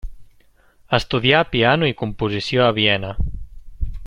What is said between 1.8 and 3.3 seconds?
i composició a Viena.